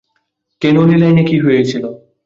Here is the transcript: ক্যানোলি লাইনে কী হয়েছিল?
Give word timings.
ক্যানোলি 0.61 0.95
লাইনে 1.01 1.23
কী 1.29 1.37
হয়েছিল? 1.45 1.83